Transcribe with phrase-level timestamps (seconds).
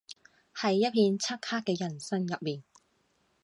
[0.55, 2.63] 喺一片漆黑嘅人生入面